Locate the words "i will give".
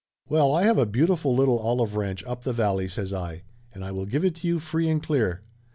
3.85-4.25